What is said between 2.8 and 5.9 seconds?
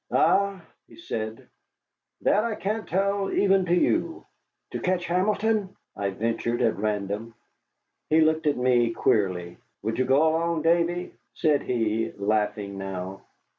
tell even to you." "To catch Hamilton?"